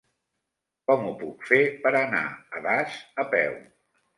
[0.91, 2.25] Com ho puc fer per anar
[2.57, 3.55] a Das a peu?